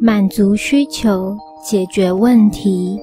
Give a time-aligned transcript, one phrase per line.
[0.00, 2.98] 满足需求，解决问题。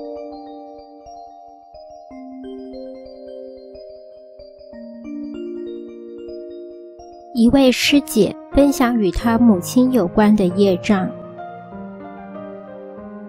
[7.34, 11.10] 一位师姐分享与她母亲有关的业障。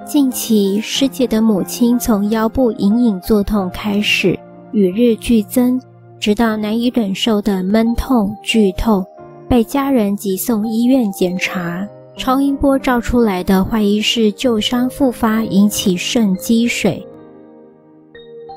[0.04, 4.38] 近期，师姐的母亲从腰部隐隐作痛开始，
[4.72, 5.80] 与日俱增，
[6.18, 9.06] 直到难以忍受的闷痛、剧痛，
[9.48, 11.86] 被家人急送医院检查。
[12.16, 17.04] 超音波照出来的怀疑是旧伤复发引起肾积水。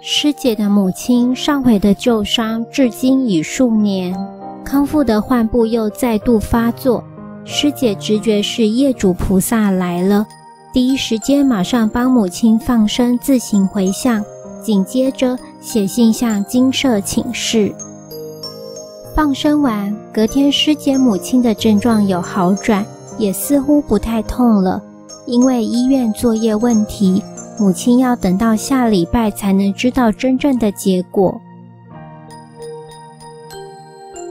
[0.03, 4.15] 师姐的母亲上回的旧伤至今已数年，
[4.63, 7.03] 康复的患部又再度发作。
[7.43, 10.27] 师姐直觉是业主菩萨来了，
[10.73, 14.23] 第一时间马上帮母亲放生自行回向，
[14.61, 17.73] 紧接着写信向精舍请示。
[19.15, 22.85] 放生完，隔天师姐母亲的症状有好转。
[23.17, 24.81] 也似乎不太痛了，
[25.25, 27.23] 因为医院作业问题，
[27.59, 31.39] 母亲要等到下礼拜才能知道真正的结果。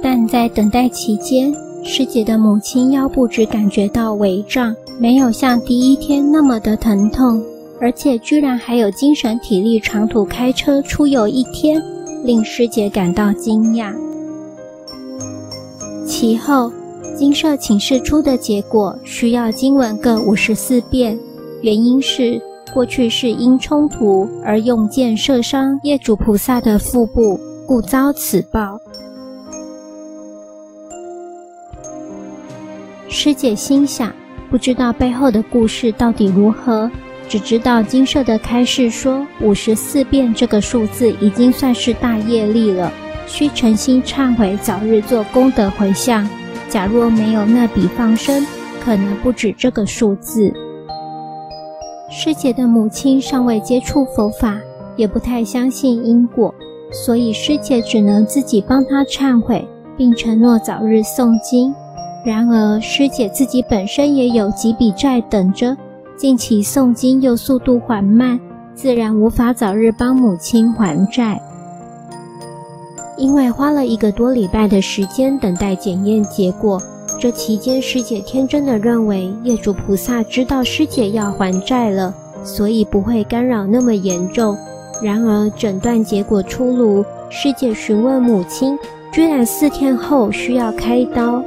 [0.02, 7.42] 但在等待期间，师姐的母亲腰部只感觉到微胀，没有像第一天那么的疼痛，
[7.80, 11.82] 而且居然还有精神体力长途开车出游一天，
[12.22, 13.94] 令师姐感到惊讶。
[16.06, 16.70] 其后。
[17.14, 21.16] 精舍请示出的结果需要经文各五十四遍，
[21.62, 22.40] 原因是
[22.72, 28.80] 过去是因冲突而用箭射伤业主菩萨的腹部，故遭此报。
[33.08, 34.12] 师姐心想，
[34.50, 36.90] 不知道背后的故事到底如何，
[37.28, 42.92] 只知道精舍的开示说五十四遍这个数字已经算是大业力了，
[43.28, 46.28] 需诚心忏悔，早日做功德回向。
[46.74, 48.44] 假若没有那笔放生，
[48.84, 50.52] 可能不止这个数字。
[52.10, 54.58] 师姐的母亲尚未接触佛法，
[54.96, 56.52] 也不太相信因果，
[56.90, 59.64] 所以师姐只能自己帮她忏悔，
[59.96, 61.72] 并承诺早日诵经。
[62.26, 65.76] 然而，师姐自己本身也有几笔债等着，
[66.16, 68.40] 近期诵经又速度缓慢，
[68.74, 71.40] 自然无法早日帮母亲还债。
[73.16, 76.80] 因为花了一个多礼拜的时间等待检验结果，
[77.20, 84.56] 这期间师姐天真的认为业主菩萨知道师姐要还债了，所以不会干扰那么严重。
[85.02, 88.76] 然而诊断结果出炉，师姐询问母亲，
[89.12, 91.42] 居然四天后需要开刀。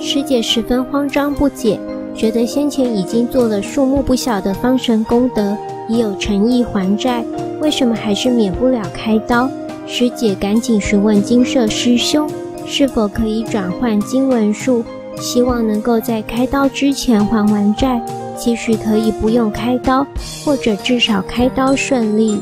[0.00, 1.78] 师姐十分慌张不解，
[2.14, 5.56] 觉得先前已经做了数目不小的放生功德，
[5.88, 7.24] 已有诚意还债，
[7.60, 9.48] 为什么还是免不了开刀？
[9.94, 12.26] 师姐赶紧询问精舍师兄，
[12.66, 14.82] 是否可以转换经文术，
[15.20, 18.02] 希望能够在开刀之前还完债，
[18.34, 20.06] 其实可以不用开刀，
[20.42, 22.40] 或者至少开刀顺利。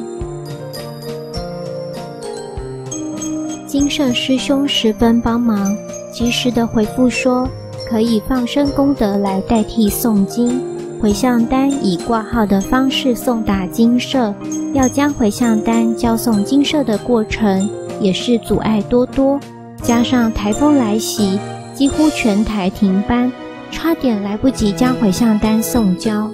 [3.67, 5.77] 精舍师兄十分帮忙，
[6.12, 7.49] 及时的回复说，
[7.88, 10.69] 可以放生功德来代替诵经。
[11.00, 14.34] 回向单以挂号的方式送达精舍，
[14.75, 17.69] 要将回向单交送精舍的过程
[18.00, 19.41] 也是阻碍多多，
[19.83, 21.38] 加上台风来袭，
[21.75, 23.33] 几乎全台停班，
[23.71, 26.31] 差点来不及将回向单送交。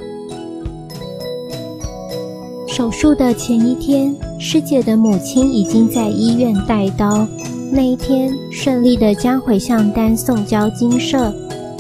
[2.67, 7.27] 手术的前一天，师姐的母亲已经在医院带刀，
[7.71, 11.33] 那一天顺利的将回向单送交精舍。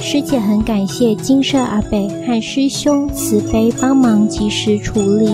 [0.08, 5.28] 师姐很感谢精舍阿北和师兄慈悲帮忙及时处理。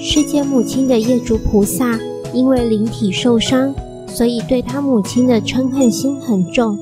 [0.00, 2.00] 师姐母亲的业主菩萨
[2.32, 3.74] 因为灵体受伤，
[4.06, 6.78] 所以对他母亲的嗔恨心很重。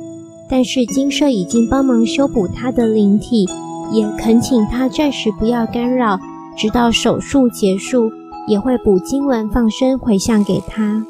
[0.49, 3.45] 但是精舍已经帮忙修补他的灵体，
[3.91, 6.17] 也恳请他暂时不要干扰，
[6.57, 8.09] 直到手术结束，
[8.47, 11.05] 也会补经文放生回向给他。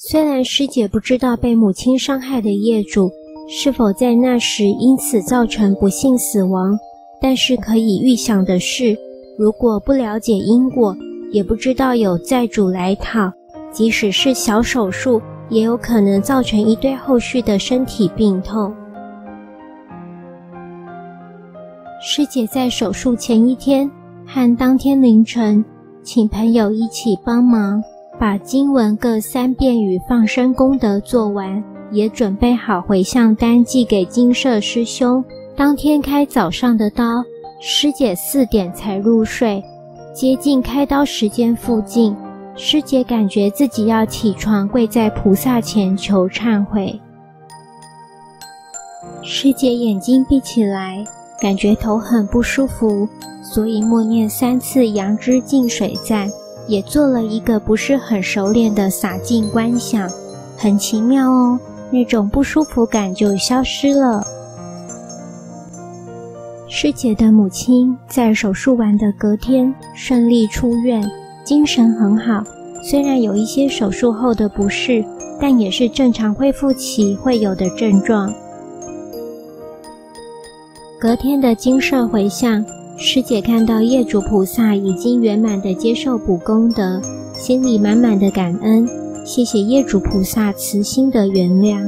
[0.00, 3.10] 虽然师姐不知道被母亲伤害的业主
[3.48, 6.78] 是否在那时因此造成不幸死亡，
[7.20, 8.96] 但是可以预想的是，
[9.36, 10.96] 如果不了解因果，
[11.32, 13.32] 也不知道有债主来讨，
[13.72, 18.72] 即使是小手术，也有可能造成一堆后续的身体病痛。
[22.00, 23.90] 师姐在手术前一天
[24.24, 25.64] 和当天凌晨，
[26.04, 27.82] 请朋友一起帮忙。
[28.18, 31.62] 把经文各三遍与放生功德做完，
[31.92, 35.24] 也准备好回向单寄给精舍师兄。
[35.56, 37.22] 当天开早上的刀，
[37.60, 39.62] 师姐四点才入睡。
[40.12, 42.16] 接近开刀时间附近，
[42.56, 47.00] 师姐感觉自己要起床跪在菩萨前求忏悔。
[49.22, 51.04] 师姐眼睛闭起来，
[51.40, 53.08] 感觉头很不舒服，
[53.44, 56.28] 所以默念三次杨枝净水赞，
[56.68, 60.08] 也做了一个不是很熟练的洒净观想，
[60.56, 61.58] 很奇妙哦，
[61.90, 64.22] 那种不舒服感就消失了。
[66.68, 71.02] 师姐的母亲在手术完的隔天顺利出院，
[71.42, 72.44] 精神很好，
[72.82, 75.02] 虽然有一些手术后的不适，
[75.40, 78.30] 但也是正常恢复期会有的症状。
[81.00, 82.62] 隔天的精舍回向，
[83.00, 87.00] 师姐看到业主菩萨已经圆满的接受补功德，
[87.32, 88.84] 心里满满的感恩，
[89.24, 91.80] 谢谢业主菩萨慈心的原谅。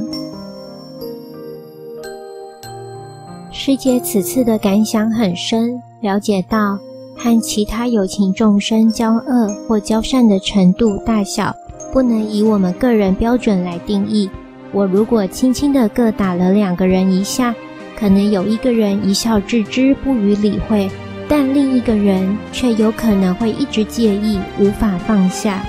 [3.51, 6.79] 师姐此次的感想很深，了解到
[7.17, 11.53] 和其他有情众生交恶或交善的程度大小，
[11.91, 14.29] 不能以我们个人标准来定义。
[14.71, 17.53] 我如果轻轻的各打了两个人一下，
[18.01, 20.89] 可能有一个人一笑置之，不予理会，
[21.29, 25.63] 但另一个人却有可能会一直介意，无法放下。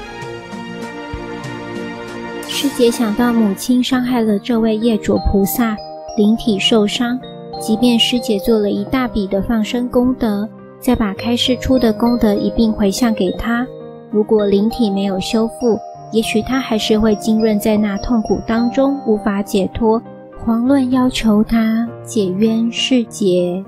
[2.48, 5.76] 师姐想到母亲伤害了这位业主菩萨，
[6.16, 7.20] 灵体受伤，
[7.60, 10.48] 即便师姐做了一大笔的放生功德，
[10.80, 13.66] 再把开示出的功德一并回向给他，
[14.10, 15.78] 如果灵体没有修复，
[16.12, 20.02] 也许他还是会浸润在那痛苦当中，无法解脱。
[20.44, 23.64] 狂论要求他解冤释结。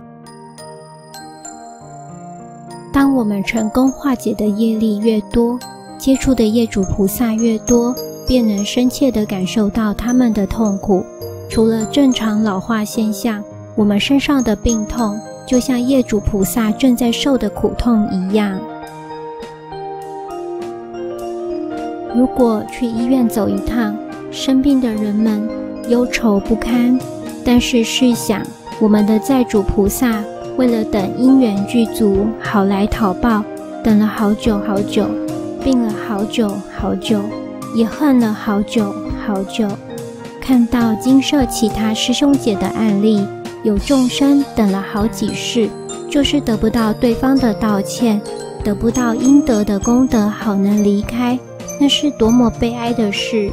[2.92, 5.56] 当我们成功化解的业力越多，
[5.96, 7.94] 接触的业主菩萨越多，
[8.26, 11.04] 便能深切地感受到他们的痛苦。
[11.48, 13.40] 除了正常老化现象，
[13.76, 15.16] 我们身上的病痛，
[15.46, 18.58] 就像业主菩萨正在受的苦痛一样。
[22.16, 23.96] 如果去医院走一趟，
[24.34, 25.48] 生病的人们。
[25.90, 26.98] 忧愁不堪，
[27.44, 28.40] 但是试想，
[28.80, 30.24] 我们的债主菩萨
[30.56, 33.44] 为了等因缘具足，好来讨报，
[33.82, 35.06] 等了好久好久，
[35.62, 37.20] 病了好久好久，
[37.74, 38.94] 也恨了好久
[39.26, 39.68] 好久。
[40.40, 43.26] 看到精舍其他师兄姐的案例，
[43.62, 45.68] 有众生等了好几世，
[46.08, 48.18] 就是得不到对方的道歉，
[48.64, 51.38] 得不到应得的功德，好能离开，
[51.78, 53.52] 那是多么悲哀的事。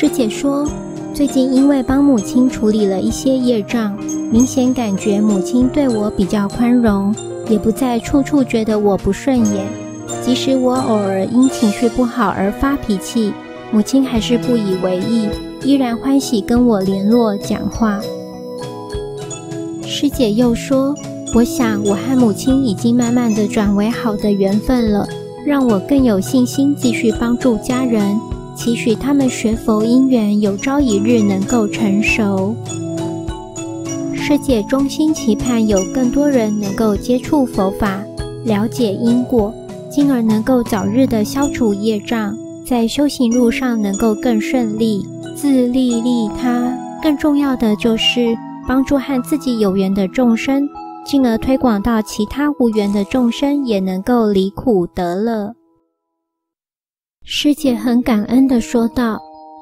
[0.00, 0.64] 师姐说，
[1.12, 3.98] 最近因为帮母亲处理了一些业障，
[4.30, 7.12] 明显感觉母亲对我比较宽容，
[7.50, 9.66] 也不再处处觉得我不顺眼。
[10.22, 13.32] 即使我偶尔因情绪不好而发脾气，
[13.72, 15.28] 母亲还是不以为意，
[15.64, 18.00] 依然欢喜跟我联络讲话。
[19.84, 20.94] 师姐又说，
[21.34, 25.08] 我想我和母亲已经慢慢的转为好的缘分了，
[25.44, 28.16] 让我更有信心继续帮助家人。
[28.58, 32.56] 期许他们学佛因缘有朝一日能够成熟。
[34.12, 38.02] 师姐衷心期盼有更多人能够接触佛法，
[38.44, 39.54] 了解因果，
[39.88, 45.06] 进而能够早日的消除业障，在修行路上能够更顺利，
[45.36, 46.76] 自利利他。
[47.00, 50.68] 更重要的就是帮助和自己有缘的众生，
[51.06, 55.54] 进而推广到其他无缘的众生也能够离苦得乐。
[57.30, 59.20] 师姐很感恩地说道：“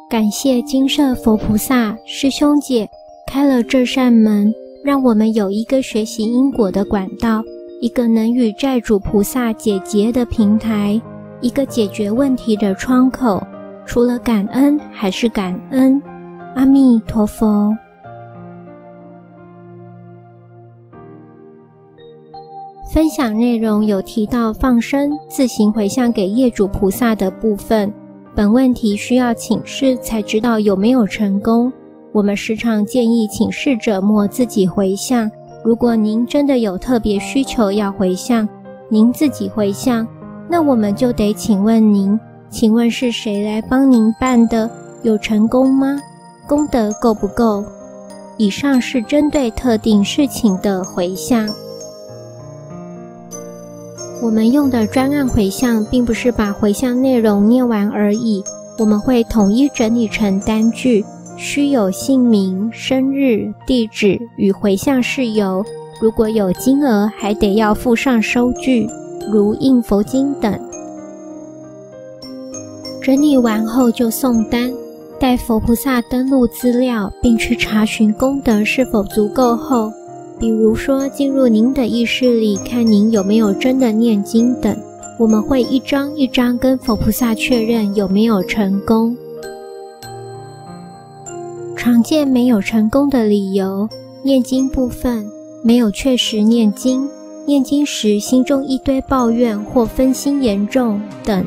[0.09, 2.89] 感谢金舍佛菩萨师兄姐
[3.27, 7.43] 开了这扇门，让我们有一个学习因果的管道，
[7.81, 11.03] 一个能与债主菩萨解结的平台，
[11.41, 13.45] 一个解决问题的窗口。
[13.85, 16.01] 除了感恩，还是感恩。
[16.55, 17.77] 阿弥陀佛。”
[22.97, 27.93] 分享内容有提到放生自行回向给业主菩萨的部分，
[28.35, 31.71] 本问题需要请示才知道有没有成功。
[32.11, 35.31] 我们时常建议请示者莫自己回向。
[35.63, 38.49] 如果您真的有特别需求要回向，
[38.89, 40.09] 您自己回向，
[40.49, 44.71] 那我们就得请问您，请问是谁来帮您办的？
[45.03, 46.01] 有成功吗？
[46.49, 47.63] 功德够不够？
[48.39, 51.47] 以上是针对特定事情的回向。
[54.23, 58.43] 我们用的专案回向，并不是把回向内容念完而已，
[58.79, 61.05] 我们会统一整理成单句，
[61.37, 65.65] 需有姓名、生日、地址与回向事由。
[66.01, 68.89] 如果有金额，还得要附上收据，
[69.31, 70.59] 如印佛经等。
[73.03, 74.73] 整理完后就送单，
[75.21, 79.93] 待佛菩萨登录资料，并去查询功德是否足够后。
[80.39, 84.77] 比如说，进入您的意识里，看您有没有真的念经等，
[85.19, 89.17] 我们会一张一张跟佛菩萨确认有没有成功。
[91.75, 93.89] 常见没有成功的理由：
[94.23, 95.25] 念经部分
[95.65, 97.09] 没有确实念经，
[97.47, 101.45] 念经时心中一堆抱怨或分心严重等；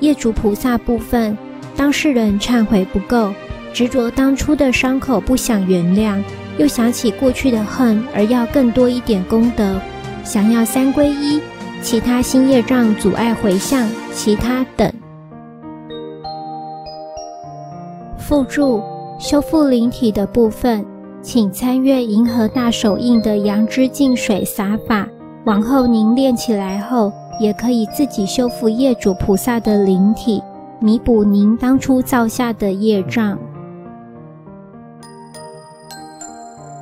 [0.00, 1.38] 业主菩萨部分，
[1.74, 3.32] 当事人忏悔不够，
[3.72, 6.20] 执着当初的伤口不想原谅，
[6.58, 9.80] 又想起过去的恨而要更多一点功德，
[10.24, 11.40] 想要三皈依，
[11.82, 14.92] 其他新业障阻碍回向，其他等。
[18.18, 18.82] 附注。
[19.18, 20.84] 修复灵体的部分，
[21.22, 25.08] 请参阅银河大手印的阳之净水洒法。
[25.46, 27.10] 往后您练起来后，
[27.40, 30.42] 也可以自己修复业主菩萨的灵体，
[30.80, 33.38] 弥补您当初造下的业障。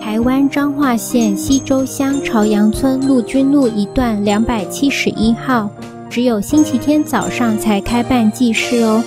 [0.00, 5.68] 台湾彰化县溪州乡朝阳村陆军路一段两百七十一号，
[6.08, 9.02] 只有星期天早上才开办祭事哦。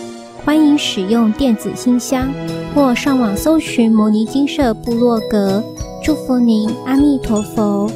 [0.46, 2.30] 欢迎使用电子信箱
[2.74, 5.64] 或上网搜寻摩尼金舍部落格，
[6.04, 7.90] 祝福您，阿弥陀佛。